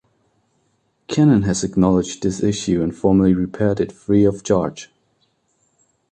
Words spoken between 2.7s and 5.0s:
and formerly repaired it free of charge.